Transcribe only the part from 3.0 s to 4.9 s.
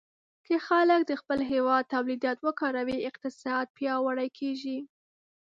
اقتصاد پیاوړی کېږي.